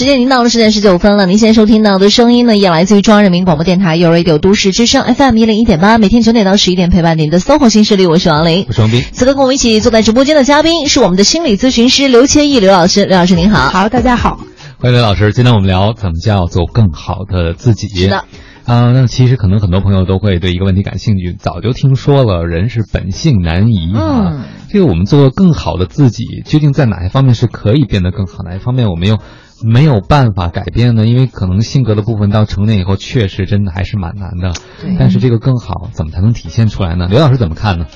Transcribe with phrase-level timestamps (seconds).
[0.00, 9.04] 时间已经到了十点十九分了，您现在收听到的声音呢，也来自于中央人民广播电台 u Radio 都市之声 FM 一零一点八，每天九点到十一点陪伴您的 SOHO 新势力，我是王琳，我是王斌。
[9.12, 13.68] 此刻跟我们一起坐在直播间的嘉宾是我们的心理咨询师刘千亿刘老师，刘老师您好。
[13.68, 14.40] 好，大家好。
[14.78, 17.88] 欢迎刘老师，今天我们聊怎么叫做更好的自己。
[17.88, 18.24] 是的。
[18.70, 24.46] 啊，那其实可能很多朋友都会对一个问题感兴趣，早就听说了，人是本性难移啊。
[24.68, 29.18] 这个我们做更好的自己，究竟在哪些方面是可以变得更好，哪一方面我们又
[29.64, 31.04] 没有办法改变呢？
[31.04, 34.52] 因为可能性格的部分到成年以后，确实真的还是蛮难的。
[35.00, 37.08] 但是这个更好，怎么才能体现出来呢？
[37.10, 37.86] 刘老师怎么看呢？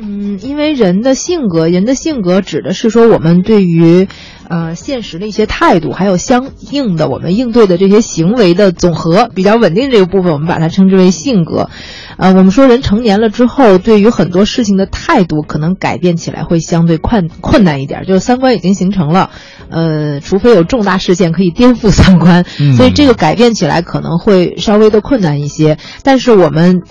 [0.00, 4.08] 嗯，因为人的性格，人的性格指的是说我们对于。
[4.48, 11.68] 呃，现实的一些态度，还有相应的我们应对的这些行为的总和，比较稳定这个部分，我们把它称之为性格。
[12.16, 19.30] 呃，我们说人成年了之后，对于很多事情的态度，可能改变起来会相对困困难一点，就是三观已经形成了，
[19.68, 22.44] 呃，除非有重大事件可以颠覆三观，
[22.76, 25.76] 所以这个改变起来可能会稍微的困难一些。
[26.02, 26.82] 但是我们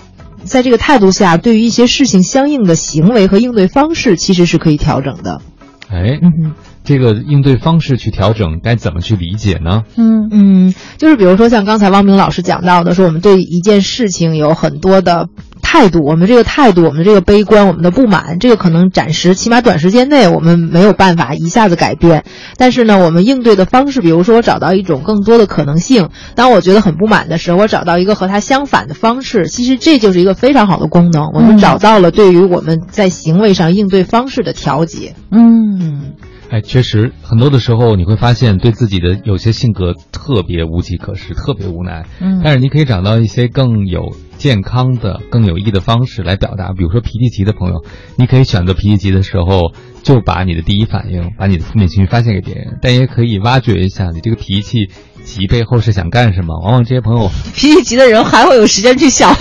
[0.44, 5.42] 在这个态度下，对于一些事情相应的行为和应对方式，其实是可以调整的。
[5.90, 6.54] 哎，嗯。
[6.88, 9.82] 这个应对方式去调整，该怎么去理解呢？
[9.98, 15.28] 嗯嗯，就是比如说像刚才汪明老师讲到的，说我们对一件事情有很多的
[15.60, 22.24] 态度，我们这个态度，我们这个悲观，我们的不满，这个可能暂时，起码短时间内我们没有办法一下子改变。
[22.56, 31.26] 但是呢，我们应对的方式，比如说我找到一种更多的可能性，当我觉得很不满的时候，我找到一个和它相反的方式，其实这就是一个非常好的功能。
[31.34, 35.14] 我们找到了对于我们在行为上应对方式的调节。
[35.30, 36.14] 嗯。
[36.50, 42.06] 哎，确实，很多的时候你会发现，对自己的有些性格特别无计可施，特别无奈。
[42.20, 46.72] 嗯，但是你可以找到一些更有健康的、更有益的方式来表达。
[46.72, 47.84] 比如说脾气急的朋友，
[48.16, 52.78] 你可以选择脾气急的时候，就把你的第一反应、把你的负面情绪发泄给别人。
[52.80, 54.88] 但也可以挖掘一下你这个脾气
[55.22, 56.58] 急背后是想干什么。
[56.62, 59.34] 往往这些朋友 脾气急的人还会有时间去想。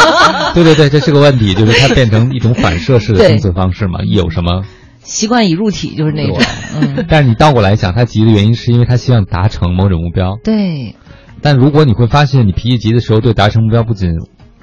[0.54, 4.00] 对对对，这是个问题，就是它变成一种反射式的生存方式嘛？
[4.06, 4.62] 有什么？
[5.06, 6.36] 习惯已入体，就是那种。
[6.74, 10.36] 嗯，但是你倒过来想，他急的原因是因为他希望达成某种目标。
[10.44, 10.94] 对。
[11.40, 14.10] 但如果你会发现，你脾气急的时候，对达成目标不仅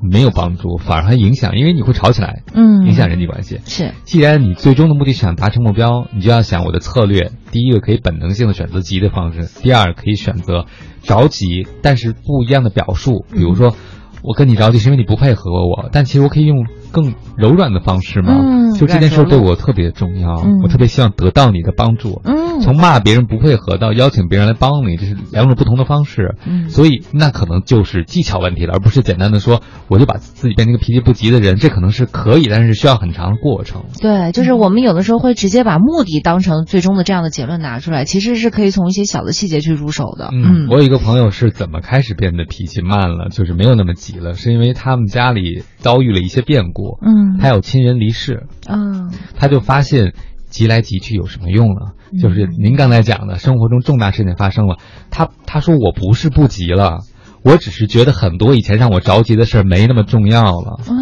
[0.01, 3.61] 没有帮助，反而还影响，因为你会吵起来，嗯，影响人际关系。
[3.65, 3.93] 是。
[4.03, 7.31] 既然你最终的目的是想达成目标，你就要想我的策略。
[7.51, 10.65] 第一个可以本能性的选择急的方式，第二可以选择
[11.03, 13.23] 着急，但是不一样的表述。
[13.31, 13.75] 比如说，
[14.23, 16.65] 我跟你着急是因为你不配合我，但其实我可以用。
[16.93, 18.35] 更柔软的方式吗？
[18.39, 22.21] 嗯，就这件事对我特别重要，我特别希望得到你的帮助。
[22.23, 26.35] 嗯，从骂别人不配合到邀请别人来帮你，这是两种不同的方式。
[26.45, 31.55] 嗯，所以那可能就是技巧问题了，而不是简单的说我就把自己变成一个脾气不急的人。
[31.55, 33.83] 这可能是可以，但是需要很长的过程。
[33.99, 40.29] 对，就是我们有的时候会直接把目的当成最终的这样的结论拿出来，其实是可以从一些小的细节去入手的。
[40.31, 46.99] 嗯，我有一个朋友是怎么开始变得脾气慢了，就是没有那么急了，是因为他们家里遭遇了一些变故。
[47.01, 47.63] 嗯，他有。
[47.63, 49.09] 亲人离世，嗯，
[49.39, 50.13] 他就发现
[50.53, 51.93] 急来急去有什么用呢？
[52.21, 54.77] 就是您刚才讲的，生活中重大事情发生了，
[55.09, 56.99] 他他说我不是不急了，
[57.43, 60.79] 我只是觉得很多以前让我着急的事儿没那么重要了。
[60.87, 60.95] 明，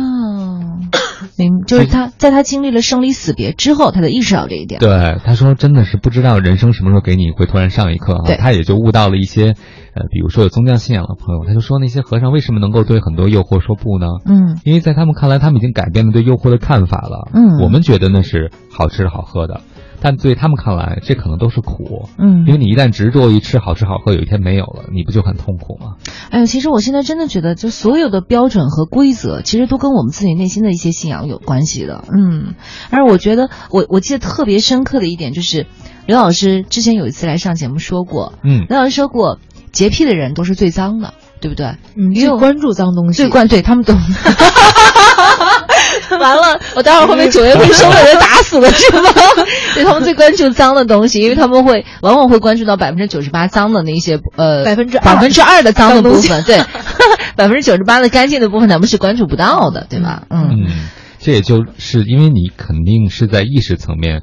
[1.71, 4.79] 就是他在他经历了生离死别之后，他才意识到这一点。
[4.79, 8.35] 对，他说真的是不知道人生什么时候给你会突然上一课啊。
[8.37, 9.55] 他也就悟到了一些，
[9.93, 14.07] 呃，比如说有宗教信仰的朋友，他就说那些和尚为什么能够对很多诱惑说不呢？
[14.25, 17.29] 嗯，因为在他们看来，他们已经改变了对诱惑的看法了。
[17.33, 19.61] 嗯，我们觉得那是好吃好喝的。
[20.01, 25.97] 但对他们看来，这可能都是苦，嗯，因为你一旦执着于吃好吃好喝，有一天没有了，你不就很痛苦吗？
[26.31, 32.55] 哎呦，其实我现在真的觉得，就所有的标准和规则，其实都跟我们自己内心的一些信仰有关系的，嗯。
[32.89, 35.67] 而我觉得，我我记得特别深刻的一点就是，
[36.07, 39.37] 刘老师之前有一次来上节目说过，嗯，刘老师说过，
[39.71, 41.75] 洁癖的人都是最脏的，对不对？
[41.95, 43.97] 你，最关注脏东西，最关对他们懂。
[46.19, 49.09] 完了，我待会儿会被九月份收尾人打死了，是吗？
[49.73, 56.59] 对他们最关注脏的东西，因为他们会往往会关注到百分之九十八脏的那些呃百分之百分之二的脏的部分，对，
[57.35, 60.23] 百分之九十八的干净的部分咱们是关注不到的，对吧？
[60.29, 60.67] 嗯，
[61.19, 64.21] 这也就是因为你肯定是在意识层面。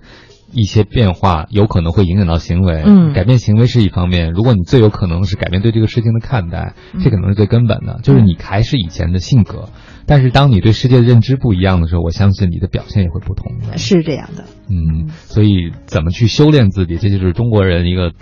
[0.52, 4.32] 一些变化有可能会影响到行为，嗯，改变行为是一方面。
[4.32, 9.68] 如果你最有可能是改变对这个事情的看待，这可能是最根本的，就是你还是以前的性格，
[10.06, 13.76] 但是当你对世界的认知不一样的时候，我相信你的表现也会不同的。
[13.76, 18.12] 是这样的，嗯，所以怎么去修炼自己，这就是中国人一个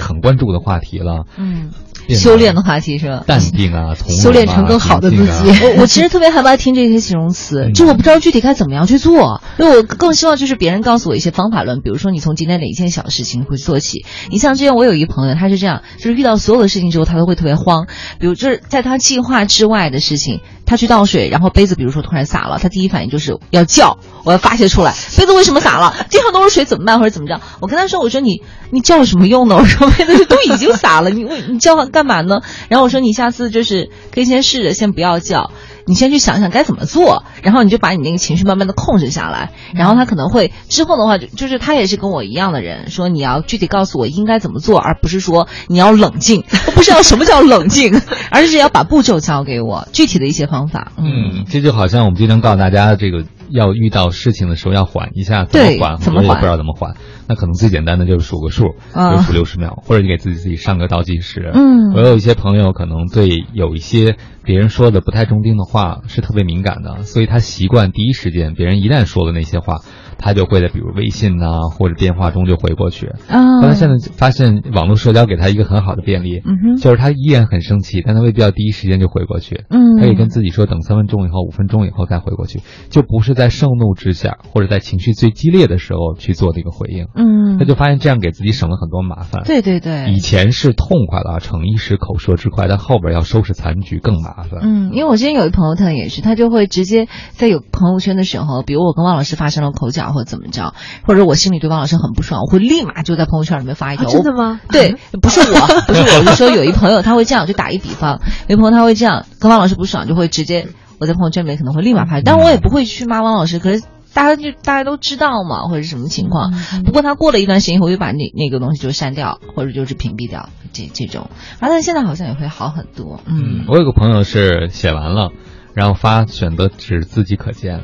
[0.00, 1.26] 很关注的话题了。
[1.36, 1.70] 嗯，
[2.08, 3.22] 修炼的话题是吧？
[3.26, 5.64] 淡定啊，从修炼成更好的自己。
[5.64, 9.40] 我 我其实特别害怕听这些形容词，就我不知道具体该怎么样去做。
[9.58, 14.04] 因为我更希望就是别人告诉我一些方法论，比如说你从今天哪一件小事情会做起。
[14.30, 17.86] 你像之前我有一个朋友，他是这样，就是遇到所有的事情之后，他都会特别慌。
[18.18, 25.94] 比如就是在他计划之外的事情，他去倒水，然后杯子比如说突然洒了，他第一反应就是要叫，我要发泄出来，杯子为什么洒了？
[26.10, 26.98] 地上都是水怎么办？
[26.98, 27.40] 或者怎么着？
[27.60, 29.56] 我跟他说，我说你你叫有什么用呢？
[29.56, 32.40] 我说杯子都已经洒了，你你叫唤干嘛呢？
[32.68, 35.50] 然后我说你下次就是可以先试着先不要叫。
[35.86, 46.44] 你先去想想该怎么做，然后你就把你那个情绪慢慢的控制下来，然后他可能会之后的话就就是他也是跟我一样的人，说你要具体告诉我应该怎么做，而不是说你要冷静，
[46.74, 48.00] 不知道什么叫冷静，
[48.30, 50.92] 而是要把步骤交给我，具体的一些方法。
[50.96, 56.94] 嗯，这就好像我们经常告诉大家，这个要遇到事情的时候要缓一下，怎么缓，怎么缓，不知道怎么缓。
[57.26, 61.50] 那可能最简单的就是数个数，就数六十秒，或者你给自己自己上个倒计时。
[61.54, 69.80] 嗯，我有一些朋友可能对有一些别人说的不太中听的话是特别敏感的，所以他习惯第一时间别人一旦说了那些话。
[70.18, 73.06] 他就会在比如微信呐或者电话中就回过去。
[73.28, 79.64] 啊，但他现在发现网络社交给他一个很好的便利，嗯哼，就是他依然很生气，但他未必要第一时间就回过去。
[79.70, 87.06] 嗯，他可以跟自己说等三分钟以后、五分钟以后再回过去，就不是在盛怒之下或者在情绪最激烈的时候去做这个回应。
[87.14, 89.42] 嗯，他就发现这样给自己省了很多麻烦。
[89.44, 94.60] 对对对，以前是痛快了，逞一时口舌之快，但后边要收拾残局更麻烦。
[94.62, 100.74] 嗯，因为我之前有一朋友，他也是，他就会直接在有朋友圈的时候，比如我跟汪老师发生了口角或者怎么着。
[101.06, 104.08] 或者我心里对王老师很不爽，我会立马就在朋友圈里面发一条。
[104.08, 104.60] 真的吗？
[104.70, 110.68] 对，不是我，不是我，我是说有一朋友他会这样，就打一比方，有一朋友他会这样跟王老师不爽，就会直接
[110.98, 113.58] 我在朋友圈里面可能会立马发，但我也不会去骂王老师。
[113.58, 116.52] 可是大家就大家都知道嘛，或者是什么情况。
[116.84, 121.28] 不过他过了一段时间以后，我就把那那个东西就删掉，或者就是屏蔽掉这这种。
[121.58, 123.20] 反正现在好像也会好很多。
[123.26, 125.30] 嗯，我有个朋友是写完了，
[125.74, 127.80] 然后发选择只自己可见。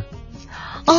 [0.86, 0.94] 哦，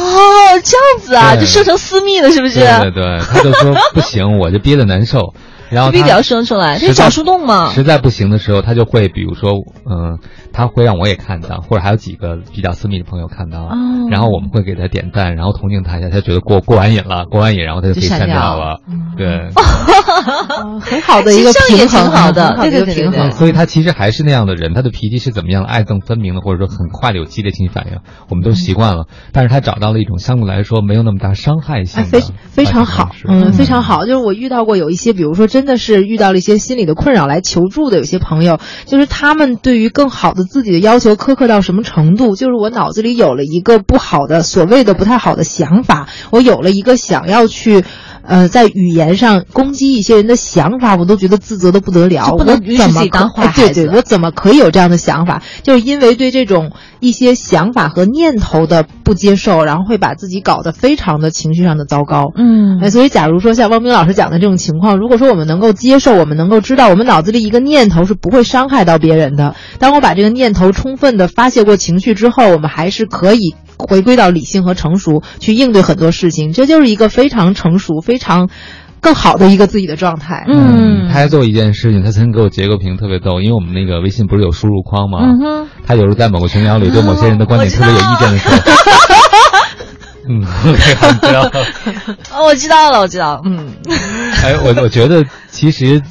[0.64, 2.60] 这样子啊，就设成私密了，是不是？
[2.60, 5.34] 对对对，他就说不行， 我就憋得难受。
[5.72, 7.72] 然后必须要生出来，是找树洞吗？
[7.72, 9.52] 实在不行的时候，他就会，比如说，
[9.90, 10.20] 嗯，
[10.52, 13.70] 他会让我也看到，或者还有几个比较私密的朋友看到，
[14.12, 18.80] 然后我们会给他点赞，然后同情他一下，他觉得过过完瘾了，过完瘾，然后他就可以删掉了。
[19.18, 19.50] 对，
[20.82, 23.32] 很好的一个平衡，好的，对对平衡。
[23.32, 29.06] 所以他其实还是那样的人，他的脾气是怎么样，爱憎分明的，或者说很快的有激烈情绪反应，我们都习惯了。
[29.32, 32.20] 但是他找到了一种相对来说没有那么大伤害性，非
[32.50, 34.06] 非常好，嗯，非常好。
[34.06, 36.42] 就是我遇到过有一些，比如说真真的是遇到了。
[36.42, 42.36] 一些心理的困扰来求助的有些朋友，就是他们对于更好的自己的要求苛刻到什么程度？
[42.36, 47.84] 就是我脑子里有了一个不好的所谓的不太好的想法，我有了一个想要去。
[48.24, 52.36] 呃，在语言上攻击一些人的想法，我都觉得自责的不得了。
[52.38, 53.74] 不能允许自己当坏孩子。
[53.74, 55.42] 对对，我怎么可以有这样的想法？
[55.64, 62.32] 就是因为对这种一些想法和念头的不接受，然后会把自己搞得非常的情绪上的糟糕。
[62.38, 69.56] 嗯，哎，所以假如说像汪冰老师讲的这种情况，如果说我们能够接受，我们能够知道，我们脑子里一个念头是不会伤害到别人的。
[69.80, 73.56] 当我把这个念头充分的发泄过情绪之后，我们还是可以。
[73.88, 78.50] 回归到理性和成熟去应对很多事情，这就是一个非常成熟、非常
[79.00, 80.46] 更好的一个自己的状态。
[80.48, 83.42] 嗯，他还做一件事情，他曾经给我截个屏，特别逗。
[83.42, 85.20] 因为我们那个微信不是有输入框吗？
[85.22, 85.68] 嗯哼。
[85.86, 88.56] 他有时候在某个群聊里对某些人的观点特别有意见的时候。
[90.30, 91.42] 嗯，OK，知道。
[92.32, 93.42] 哦，我知道了，我知道。
[93.44, 93.74] 嗯。
[94.44, 95.26] 哎，我我觉得。
[95.50, 96.02] 其实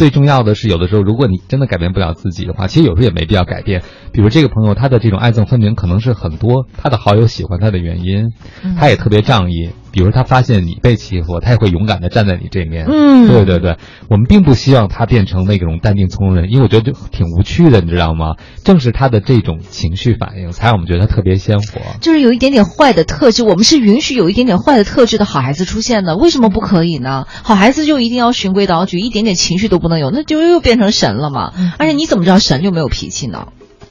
[0.00, 3.82] 最重要的是，有的时候，如果你真的改变不了自己的话，其实有时候也没必要改变。
[4.14, 8.30] 比如这个朋友，他的这种爱憎分明，可能是很多他的好友喜欢他的原因，
[8.78, 9.72] 他也特别仗义。
[9.92, 12.86] 比如他发现你被欺负，他也会勇敢的站在你这面。
[12.88, 13.76] 嗯，对对对，
[14.08, 18.36] 我们并不希望他变成那种淡定从容人，因为我觉得就挺无趣的，你知道吗？
[18.64, 21.80] 正是他的这种情绪反应，才让我们觉得他特别鲜活。
[22.00, 27.26] 就是有一点点坏的特质，我们是允许有一点点坏的特质的好孩子出现的，为什么不可以呢？
[27.42, 31.52] 好孩子就一定要循规蹈矩，一点点情绪都不能有，那就又变成神了嘛？
[31.78, 33.48] 而且你怎么知道神就没有脾气呢？